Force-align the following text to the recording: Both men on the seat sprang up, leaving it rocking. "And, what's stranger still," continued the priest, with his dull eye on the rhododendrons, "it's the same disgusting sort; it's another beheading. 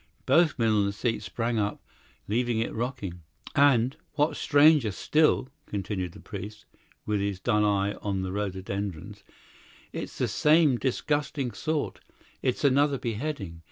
Both 0.25 0.57
men 0.57 0.69
on 0.71 0.87
the 0.87 0.93
seat 0.93 1.21
sprang 1.21 1.59
up, 1.59 1.79
leaving 2.27 2.57
it 2.57 2.73
rocking. 2.73 3.21
"And, 3.53 3.95
what's 4.13 4.39
stranger 4.39 4.89
still," 4.89 5.49
continued 5.67 6.13
the 6.13 6.19
priest, 6.19 6.65
with 7.05 7.19
his 7.19 7.39
dull 7.39 7.63
eye 7.63 7.93
on 8.01 8.23
the 8.23 8.31
rhododendrons, 8.31 9.23
"it's 9.93 10.17
the 10.17 10.27
same 10.27 10.79
disgusting 10.79 11.51
sort; 11.51 11.99
it's 12.41 12.63
another 12.63 12.97
beheading. 12.97 13.59